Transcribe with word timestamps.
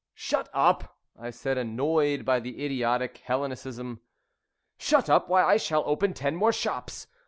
"Shut 0.15 0.49
up!" 0.51 0.97
I 1.15 1.29
said, 1.29 1.59
annoyed 1.59 2.25
by 2.25 2.39
the 2.39 2.65
idiotic 2.65 3.17
Hellenicism. 3.19 3.99
"Shut 4.79 5.11
up! 5.11 5.29
Why, 5.29 5.43
I 5.43 5.57
shall 5.57 5.83
open 5.85 6.15
ten 6.15 6.35
more 6.35 6.51
shops. 6.51 7.05